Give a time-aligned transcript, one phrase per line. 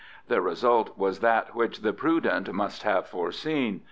[0.29, 3.79] The result was that which the prudent must have foreseen.